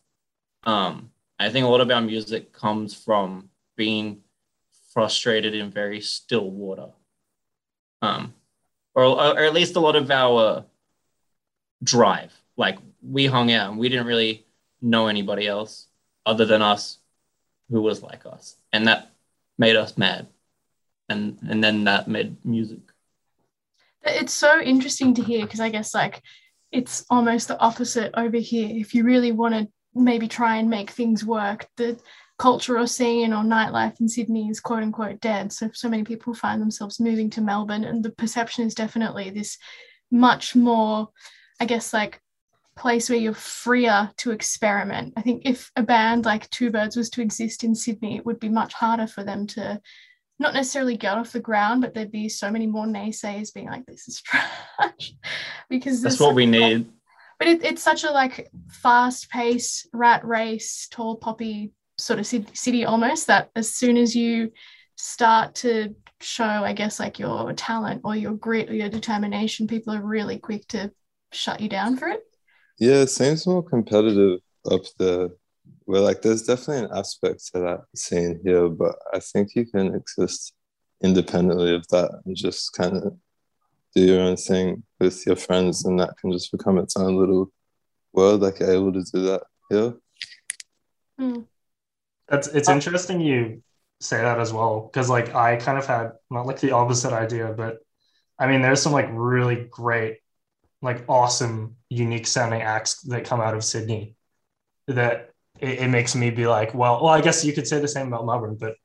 [0.63, 4.21] Um, I think a lot of our music comes from being
[4.93, 6.89] frustrated in very still water.
[8.01, 8.33] Um,
[8.93, 10.65] or, or at least a lot of our
[11.83, 12.33] drive.
[12.57, 14.45] Like we hung out and we didn't really
[14.81, 15.87] know anybody else
[16.25, 16.97] other than us
[17.69, 18.55] who was like us.
[18.71, 19.11] And that
[19.57, 20.27] made us mad.
[21.09, 22.79] And and then that made music.
[24.03, 26.21] It's so interesting to hear because I guess like
[26.75, 28.69] it's almost the opposite over here.
[28.69, 31.97] If you really want to maybe try and make things work, the
[32.37, 35.53] cultural scene or nightlife in Sydney is quote unquote dead.
[35.53, 39.57] So so many people find themselves moving to Melbourne, and the perception is definitely this
[40.11, 41.09] much more,
[41.61, 42.19] I guess, like
[42.75, 45.13] place where you're freer to experiment.
[45.15, 48.39] I think if a band like Two Birds was to exist in Sydney, it would
[48.39, 49.79] be much harder for them to
[50.39, 53.85] not necessarily get off the ground, but there'd be so many more naysayers being like,
[53.85, 55.13] "This is trash,"
[55.69, 56.91] because That's what we a- need.
[57.39, 62.47] But it, it's such a like fast pace rat race, tall poppy sort of city,
[62.53, 64.51] city almost that as soon as you
[64.95, 69.93] start to show, I guess, like your talent or your grit or your determination, people
[69.93, 70.91] are really quick to
[71.33, 72.23] shut you down for it.
[72.79, 74.39] yeah, it seems more competitive
[74.71, 75.29] up there.
[75.85, 79.93] Where like there's definitely an aspect to that scene here, but I think you can
[79.93, 80.53] exist
[81.03, 83.17] independently of that and just kind of
[83.95, 87.51] do your own thing with your friends, and that can just become its own little
[88.13, 88.41] world.
[88.41, 89.93] Like you're able to do that here.
[91.19, 91.41] Hmm.
[92.27, 93.61] That's it's interesting you
[94.01, 97.53] say that as well because like I kind of had not like the opposite idea,
[97.55, 97.77] but
[98.37, 100.17] I mean there's some like really great,
[100.81, 104.15] like awesome, unique sounding acts that come out of Sydney
[104.87, 107.87] that it, it makes me be like, well, well, I guess you could say the
[107.87, 108.75] same about Melbourne, but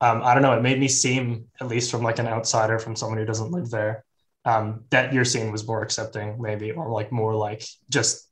[0.00, 0.56] um, I don't know.
[0.56, 3.70] It made me seem, at least from like an outsider, from someone who doesn't live
[3.70, 4.04] there,
[4.44, 8.28] um, that your scene was more accepting, maybe, or like more like just,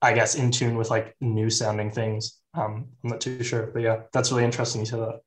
[0.00, 2.38] I guess, in tune with like new sounding things.
[2.54, 4.82] Um, I'm not too sure, but yeah, that's really interesting.
[4.82, 5.20] You said that.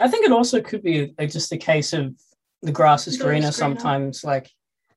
[0.00, 2.14] I think it also could be uh, just a case of
[2.62, 3.52] the grass is greener greener.
[3.52, 4.24] sometimes.
[4.24, 4.50] Like,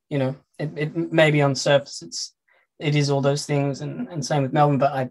[0.09, 2.33] you know, it, it maybe on surface it's
[2.79, 4.77] it is all those things, and, and same with Melbourne.
[4.77, 5.09] But I,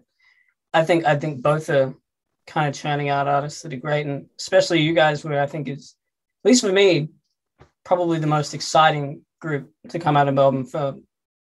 [0.73, 1.93] I think I think both are
[2.47, 5.67] kind of churning out artists that are great, and especially you guys, where I think
[5.67, 5.95] is
[6.43, 7.09] at least for me,
[7.85, 10.95] probably the most exciting group to come out of Melbourne for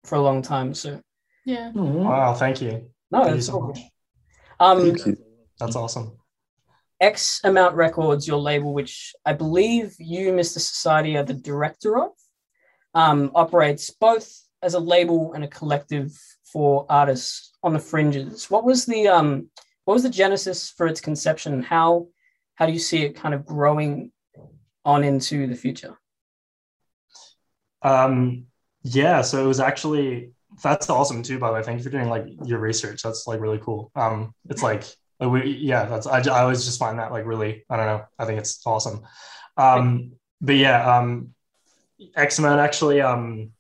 [0.04, 0.74] for a long time.
[0.74, 1.02] So
[1.46, 1.72] Yeah.
[1.74, 2.90] Wow, thank you.
[3.12, 3.80] no, Thank you so all much.
[3.80, 3.88] good.
[4.60, 5.18] Um,
[5.60, 6.18] That's awesome.
[7.00, 10.60] X Amount Records, your label, which I believe you, Mr.
[10.60, 12.12] Society, are the director of,
[12.94, 16.12] um, operates both as a label and a collective
[16.52, 18.50] for artists on the fringes.
[18.50, 19.50] What was the um,
[19.86, 21.62] what was the genesis for its conception?
[21.62, 22.08] How
[22.56, 24.12] how do you see it kind of growing
[24.86, 25.98] on into the future?
[27.82, 28.46] Um,
[28.84, 30.32] yeah, so it was actually
[30.62, 31.40] that's awesome too.
[31.40, 33.02] By the way, thank you for doing like your research.
[33.02, 33.92] That's like really cool.
[33.96, 34.84] Um, it's like,
[35.20, 38.06] like we, yeah, that's I, I always just find that like really I don't know.
[38.20, 39.02] I think it's awesome.
[39.58, 41.34] Um, but yeah, um,
[42.16, 43.02] X Men actually.
[43.02, 43.52] Um,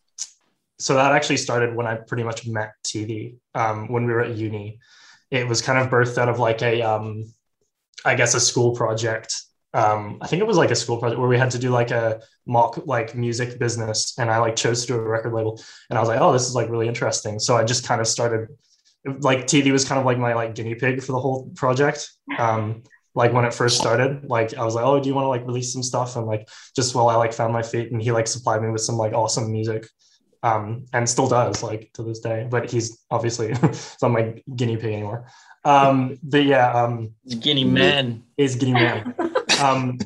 [0.82, 3.36] so that actually started when I pretty much met TV.
[3.54, 4.80] Um, when we were at uni,
[5.30, 7.32] it was kind of birthed out of like a um,
[8.04, 9.34] I guess a school project.
[9.74, 11.92] Um, I think it was like a school project where we had to do like
[11.92, 15.98] a mock like music business, and I like chose to do a record label, and
[15.98, 17.40] I was like, oh, this is like really interesting.
[17.40, 18.50] So I just kind of started,
[19.20, 22.10] like TV was kind of like my like guinea pig for the whole project.
[22.40, 25.30] Um, like when it first started, like I was like, oh, do you want to
[25.30, 26.16] like release some stuff?
[26.16, 28.82] And like just while I like found my feet, and he like supplied me with
[28.82, 29.88] some like awesome music.
[30.44, 33.52] Um, and still does like to this day, but he's obviously
[34.02, 35.28] not my guinea pig anymore.
[35.64, 38.24] Um, but yeah, um, Guinea man.
[38.38, 39.16] is Guinea Man.
[39.62, 40.00] um,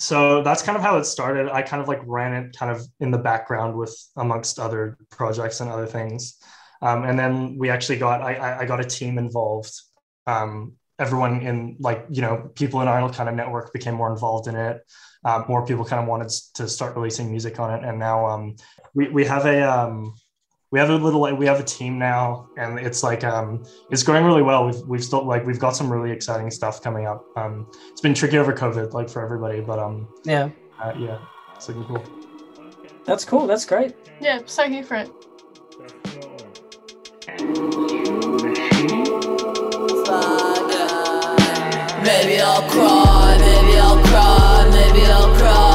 [0.00, 1.48] so that's kind of how it started.
[1.48, 5.60] I kind of like ran it kind of in the background with amongst other projects
[5.60, 6.38] and other things.
[6.80, 9.72] Um, and then we actually got I, I- I got a team involved.
[10.26, 10.72] Um,
[11.02, 14.56] everyone in like you know people in our kind of network became more involved in
[14.56, 14.80] it.
[15.24, 18.56] Um, more people kind of wanted to start releasing music on it, and now um,
[18.94, 20.14] we we have a um,
[20.70, 24.24] we have a little we have a team now and it's like um it's going
[24.24, 27.70] really well we've we've still like we've got some really exciting stuff coming up um
[27.90, 30.48] it's been tricky over covid like for everybody but um Yeah,
[30.82, 31.18] uh, yeah
[31.54, 32.02] it's looking cool
[33.04, 33.46] that's cool.
[33.46, 33.94] That's great.
[34.20, 35.10] Yeah, so here for it.
[42.24, 45.71] Maybe I'll cry, maybe I'll cry, maybe I'll cry.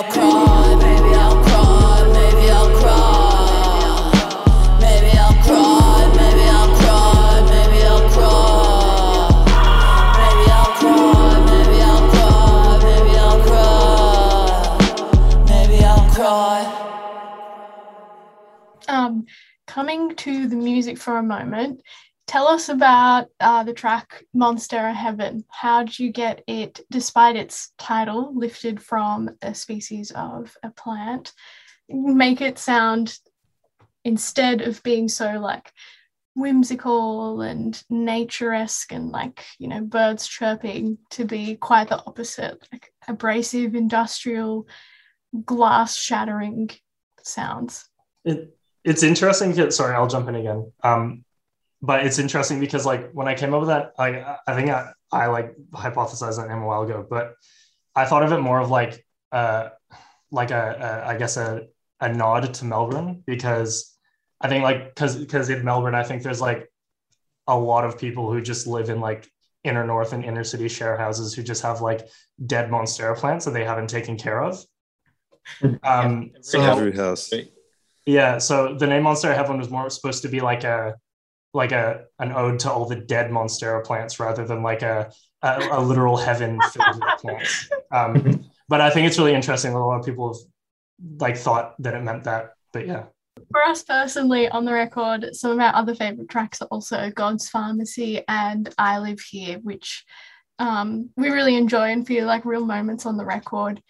[0.00, 4.06] I'll cry, maybe I'll cry, maybe I'll cry.
[4.80, 9.26] Maybe I'll cry, maybe I'll cry, maybe I'll cry.
[10.20, 13.74] Maybe I'll cry, maybe I'll cry, maybe I'll cry.
[15.48, 16.62] Maybe I'll cry.
[18.86, 19.26] Um,
[19.66, 21.82] coming to the music for a moment,
[22.28, 25.44] tell us about uh, the track Monstera Heaven.
[25.48, 31.32] How did you get it, despite its title, lifted from a species of a plant?
[31.88, 33.18] Make it sound,
[34.04, 35.72] instead of being so like
[36.36, 42.92] whimsical and nature-esque and like, you know, birds chirping, to be quite the opposite, like
[43.08, 44.68] abrasive, industrial,
[45.44, 46.70] glass shattering
[47.22, 47.88] sounds.
[48.24, 51.24] it it's interesting sorry i'll jump in again um
[51.80, 54.90] but it's interesting because like when i came up with that i i think i,
[55.12, 57.34] I like hypothesized that name a while ago but
[57.94, 59.68] i thought of it more of like uh
[60.30, 61.66] like a, a i guess a
[62.00, 63.96] a nod to melbourne because
[64.40, 66.70] i think like because because in melbourne i think there's like
[67.46, 69.28] a lot of people who just live in like
[69.64, 72.06] inner north and inner city share houses who just have like
[72.46, 74.64] dead monstera plants that they haven't taken care of
[75.82, 77.32] um so Every house.
[78.04, 80.96] yeah, so the name Monstera Heaven was more supposed to be like a
[81.58, 85.68] like a an ode to all the dead Monstera plants rather than like a a,
[85.72, 87.68] a literal heaven filled with plants.
[87.92, 91.74] Um, but I think it's really interesting that a lot of people have like thought
[91.82, 92.54] that it meant that.
[92.72, 93.04] But yeah,
[93.50, 97.48] For us personally, on the record, some of our other favorite tracks are also God's
[97.48, 100.04] Pharmacy and I Live Here, which
[100.58, 103.82] um, we really enjoy and feel like real moments on the record.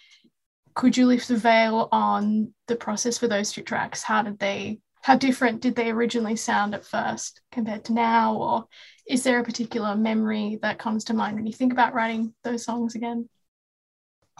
[0.74, 4.02] Could you lift the veil on the process for those two tracks?
[4.02, 8.36] How did they, how different did they originally sound at first compared to now?
[8.36, 8.64] Or
[9.06, 12.64] is there a particular memory that comes to mind when you think about writing those
[12.64, 13.28] songs again?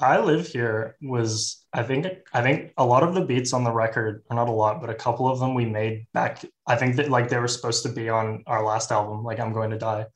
[0.00, 3.72] I live here was I think I think a lot of the beats on the
[3.72, 6.44] record, or not a lot, but a couple of them we made back.
[6.66, 9.52] I think that like they were supposed to be on our last album, like I'm
[9.52, 10.06] Going to Die.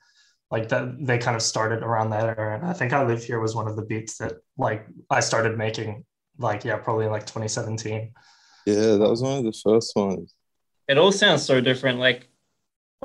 [0.51, 2.57] Like that they kind of started around that era.
[2.57, 5.59] And I think I live here was one of the beats that like I started
[5.59, 6.05] making
[6.39, 8.13] like yeah, probably in like 2017.
[8.67, 10.35] Yeah, that was one of the first ones.
[10.89, 11.99] It all sounds so different.
[11.99, 12.29] Like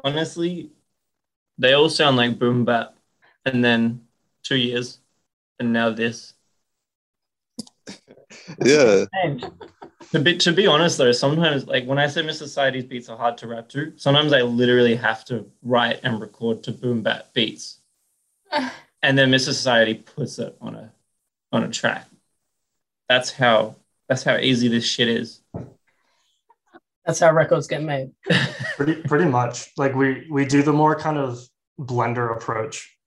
[0.03, 0.72] honestly,
[1.58, 2.95] they all sound like boom bap,
[3.45, 4.08] and then
[4.43, 4.99] two years,
[5.60, 6.34] and now this.
[8.64, 9.05] Yeah.
[9.24, 9.51] And
[10.12, 13.18] to be to be honest though, sometimes like when I say Miss Society's beats are
[13.18, 17.34] hard to rap to, sometimes I literally have to write and record to boom bap
[17.34, 17.80] beats,
[19.01, 20.91] and then Miss Society puts it on a
[21.51, 22.08] on a track.
[23.10, 23.76] That's how
[24.08, 25.41] that's how easy this shit is.
[27.05, 28.12] That's how records get made.
[28.76, 29.70] pretty pretty much.
[29.78, 31.39] Like we we do the more kind of
[31.80, 32.97] blender approach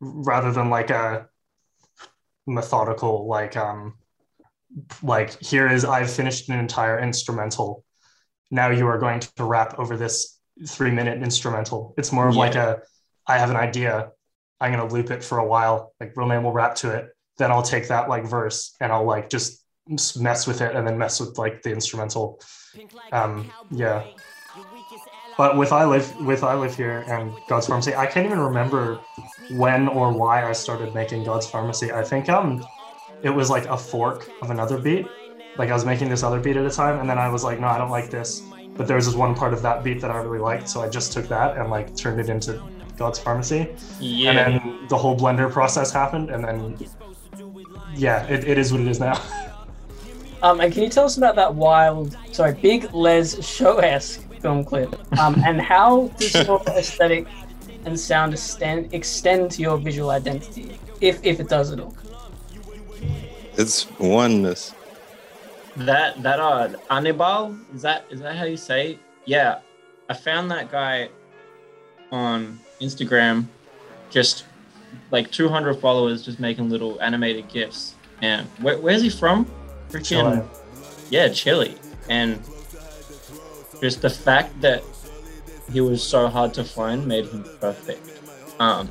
[0.00, 1.28] rather than like a
[2.46, 3.94] methodical like um
[5.02, 7.84] like here is i've finished an entire instrumental.
[8.50, 10.38] Now you are going to rap over this
[10.68, 11.94] three minute instrumental.
[11.96, 12.82] It's more of like a
[13.26, 14.10] i have an idea.
[14.60, 15.92] I'm going to loop it for a while.
[16.00, 17.08] Like real name will rap to it.
[17.38, 19.63] Then i'll take that like verse and i'll like just
[20.16, 22.40] mess with it and then mess with like the instrumental
[23.12, 24.02] um yeah
[25.36, 29.00] but with I live with I live here and God's Pharmacy, I can't even remember
[29.50, 31.92] when or why I started making God's Pharmacy.
[31.92, 32.64] I think um
[33.22, 35.06] it was like a fork of another beat.
[35.58, 37.60] Like I was making this other beat at a time, and then I was like,
[37.60, 38.42] no, I don't like this.
[38.76, 40.88] But there was this one part of that beat that I really liked, so I
[40.88, 42.60] just took that and like turned it into
[42.96, 43.74] God's Pharmacy.
[44.00, 44.30] Yeah.
[44.30, 46.76] And then the whole blender process happened, and then
[47.94, 49.20] yeah, it, it is what it is now.
[50.44, 54.62] Um, and can you tell us about that wild, sorry, Big Lez Show esque film
[54.62, 54.94] clip?
[55.18, 57.26] Um, and how does your aesthetic
[57.86, 61.96] and sound extend, extend to your visual identity, if if it does at all?
[63.56, 64.74] It's oneness.
[65.76, 68.92] That that uh Anibal is that is that how you say?
[68.92, 68.98] it?
[69.24, 69.60] Yeah,
[70.10, 71.08] I found that guy
[72.12, 73.46] on Instagram,
[74.10, 74.44] just
[75.10, 77.94] like 200 followers, just making little animated gifs.
[78.20, 79.50] And where, where's he from?
[79.94, 80.42] Freaking Chile.
[81.10, 81.76] yeah, Chile.
[82.08, 82.42] And
[83.80, 84.82] just the fact that
[85.72, 88.20] he was so hard to find made him perfect.
[88.60, 88.88] Um,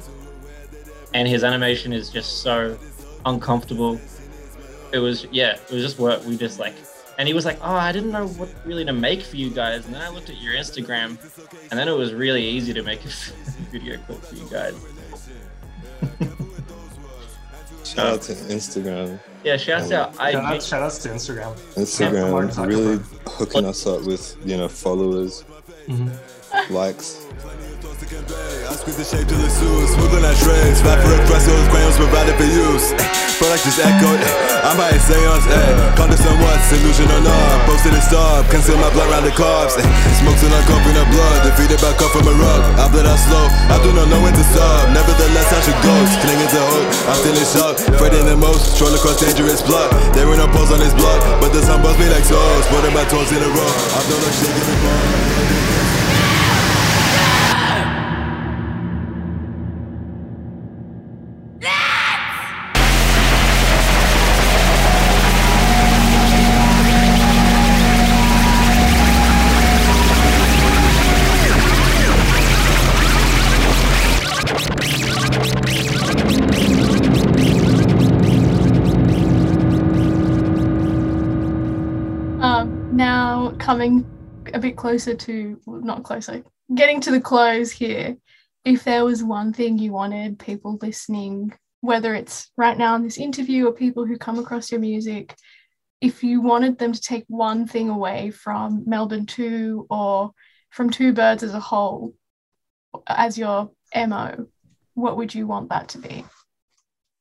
[1.13, 2.77] and his animation is just so
[3.25, 3.99] uncomfortable.
[4.91, 6.75] It was yeah, it was just what we just like.
[7.17, 9.85] And he was like, "Oh, I didn't know what really to make for you guys."
[9.85, 11.17] And then I looked at your Instagram,
[11.69, 13.07] and then it was really easy to make a
[13.71, 14.75] video clip for you guys.
[17.97, 19.19] Um, shout out to Instagram.
[19.43, 20.35] Yeah, shouts out shout, IG.
[20.35, 21.53] out, shout outs to Instagram.
[21.75, 25.43] Instagram really hooking us up with you know followers,
[25.87, 26.73] mm-hmm.
[26.73, 27.25] likes.
[28.03, 29.95] I squeeze the shape till it's loose.
[29.95, 30.83] Smooth on that trace.
[30.83, 32.91] Flat for espressos, crayons provided for use.
[33.39, 34.19] Product just echoed.
[34.59, 35.71] I'm might seance, eh.
[35.95, 37.63] Conquer somewhat, illusion or not.
[37.63, 38.43] Posted and stop.
[38.51, 39.79] Conceal my blood around the carbs.
[39.79, 39.87] Eh.
[40.19, 41.47] Smokes in a cup in the blood.
[41.47, 42.61] Defeated by cup from a rug.
[42.75, 43.47] I blood out slow.
[43.71, 44.91] I do not know when to stop.
[44.91, 46.11] Nevertheless, I should ghost.
[46.27, 46.87] Clinging to hope.
[47.07, 47.75] I'm still in shock.
[47.87, 48.75] Afraid the most.
[48.75, 49.87] Stroll across dangerous blood.
[50.11, 51.23] There ain't no pulse on this blood.
[51.39, 52.67] But the sun buzz me like toes.
[52.67, 53.73] Putting my toes in a row.
[53.95, 55.72] I'm no like shaking the ball.
[83.63, 84.05] Coming
[84.53, 86.43] a bit closer to, well, not closer,
[86.75, 88.17] getting to the close here.
[88.65, 93.17] If there was one thing you wanted people listening, whether it's right now in this
[93.17, 95.33] interview or people who come across your music,
[96.01, 100.31] if you wanted them to take one thing away from Melbourne 2 or
[100.69, 102.13] from Two Birds as a whole,
[103.07, 104.47] as your MO,
[104.93, 106.25] what would you want that to be?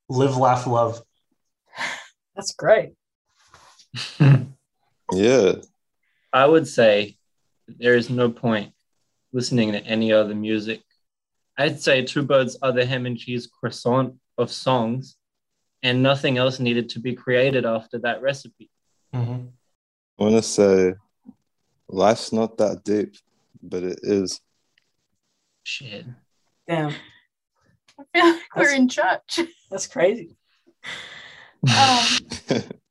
[0.09, 1.01] Live, laugh, love.
[2.35, 2.91] That's great.
[5.15, 5.57] Yeah,
[6.33, 7.17] I would say
[7.69, 8.73] there is no point
[9.33, 10.83] listening to any other music.
[11.59, 15.17] I'd say Two Birds are the ham and cheese croissant of songs,
[15.83, 18.71] and nothing else needed to be created after that recipe.
[19.15, 19.53] Mhm.
[20.19, 20.95] I want to say
[21.89, 23.17] life's not that deep,
[23.63, 24.41] but it is.
[25.65, 26.07] Shit.
[26.67, 26.95] Damn,
[27.99, 29.41] I feel like we're in church.
[29.71, 30.37] that's crazy.
[31.65, 32.07] Um,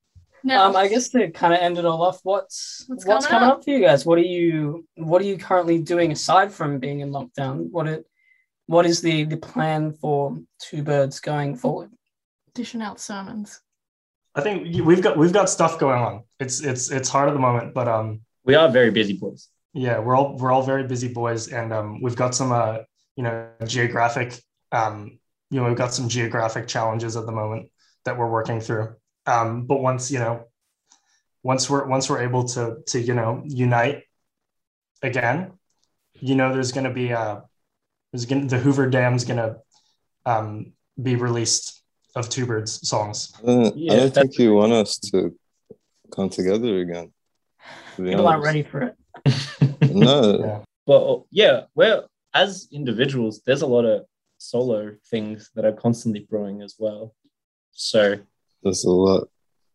[0.44, 3.39] now, Um, I guess to kind of end it all off, what's What's what's, coming
[3.42, 3.58] coming up?
[3.60, 3.64] up?
[3.64, 4.06] for you guys?
[4.06, 7.70] What are you What are you currently doing aside from being in lockdown?
[7.72, 8.06] What it
[8.68, 11.89] What is the the plan for Two Birds going forward?
[12.54, 13.62] dishing out sermons.
[14.36, 16.24] I think we've got we've got stuff going on.
[16.39, 19.48] It's it's it's hard at the moment, but um We are very busy boys.
[19.74, 22.80] yeah, we're all we're all very busy boys, and um we've got some uh
[23.16, 24.30] you know geographic
[24.72, 25.20] um
[25.50, 27.70] you know we've got some geographic challenges at the moment
[28.06, 28.96] that we're working through.
[29.26, 30.46] Um, but once you know
[31.44, 34.04] once we're once we're able to to you know unite
[35.02, 35.54] again,
[36.14, 37.42] you know there's going to be uh
[38.12, 39.58] there's going the Hoover Dam's going to
[40.26, 41.82] um be released
[42.16, 43.34] of Two Birds songs.
[43.40, 45.36] I don't, Yeah, I don't think you want us to
[46.14, 47.12] come together again.
[47.96, 48.96] to be People aren't ready for it.
[49.94, 50.60] No, Yeah.
[50.86, 54.06] Well, yeah, well, as individuals, there's a lot of
[54.38, 57.14] solo things that are constantly brewing as well.
[57.72, 58.20] So
[58.64, 59.28] there's a lot.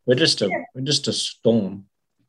[0.05, 1.85] we're just a we're just a storm.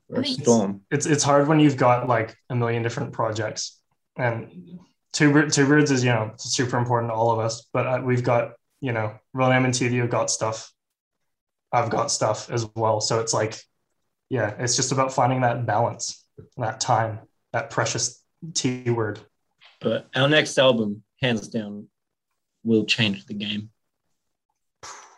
[0.09, 0.82] We're a storm.
[0.90, 3.78] it's it's hard when you've got like a million different projects
[4.16, 4.78] and
[5.12, 8.00] two bird two birds is you know super important to all of us but uh,
[8.04, 10.72] we've got you know real name and tv have got stuff
[11.72, 13.61] i've got stuff as well so it's like
[14.28, 16.24] yeah it's just about finding that balance
[16.56, 17.20] that time
[17.52, 18.22] that precious
[18.54, 19.18] t word
[19.80, 21.88] But our next album, hands down,
[22.64, 23.70] will change the game.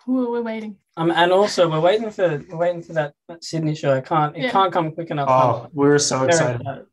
[0.09, 0.77] Ooh, we're waiting.
[0.97, 3.95] Um, and also we're waiting for we're waiting for that, that Sydney show.
[3.97, 4.51] I can't it Yeah.
[4.51, 5.29] can't come quick enough.
[5.31, 6.87] oh we're so Very excited excited.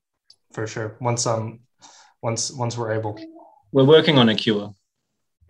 [0.53, 1.59] for sure once um
[2.21, 3.17] once once we're able
[3.71, 4.73] We're working on a cure.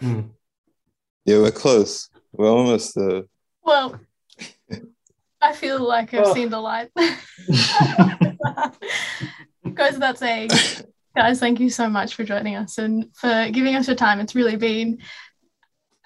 [0.02, 0.30] Mm.
[1.26, 2.10] Yeah, we're close.
[2.32, 3.24] We're almost there.
[3.64, 4.00] Well,
[5.42, 6.34] I feel like I've Oh.
[6.34, 6.90] seen the light.
[9.74, 10.50] Goes without saying,
[11.16, 14.20] guys, thank you so much for joining us and for giving us your time.
[14.20, 15.00] It's really been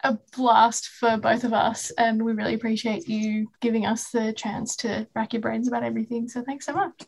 [0.04, 4.76] a blast for both of us, and we really appreciate you giving us the chance
[4.78, 6.28] to rack your brains about everything.
[6.28, 7.02] So thanks so much.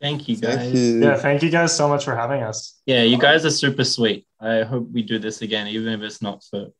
[0.00, 0.56] Thank you guys.
[0.56, 1.00] Thank you.
[1.00, 4.26] yeah thank you guys so much for having us Yeah, you guys are super sweet.
[4.40, 6.72] I hope we do this again, even if it's not for